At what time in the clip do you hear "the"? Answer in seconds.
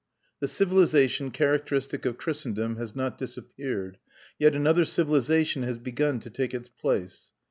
0.39-0.47